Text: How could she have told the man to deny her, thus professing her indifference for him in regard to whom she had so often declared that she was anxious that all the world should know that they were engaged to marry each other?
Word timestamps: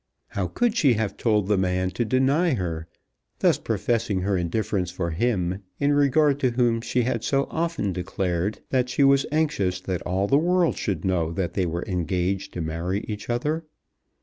How 0.29 0.47
could 0.47 0.75
she 0.75 0.93
have 0.93 1.15
told 1.15 1.47
the 1.47 1.59
man 1.59 1.91
to 1.91 2.03
deny 2.03 2.55
her, 2.55 2.87
thus 3.37 3.59
professing 3.59 4.21
her 4.21 4.35
indifference 4.35 4.89
for 4.89 5.11
him 5.11 5.61
in 5.79 5.93
regard 5.93 6.39
to 6.39 6.49
whom 6.49 6.81
she 6.81 7.03
had 7.03 7.23
so 7.23 7.45
often 7.51 7.93
declared 7.93 8.61
that 8.71 8.89
she 8.89 9.03
was 9.03 9.27
anxious 9.31 9.79
that 9.81 10.01
all 10.01 10.25
the 10.27 10.39
world 10.39 10.75
should 10.75 11.05
know 11.05 11.31
that 11.33 11.53
they 11.53 11.67
were 11.67 11.85
engaged 11.85 12.51
to 12.53 12.61
marry 12.61 13.01
each 13.07 13.29
other? 13.29 13.63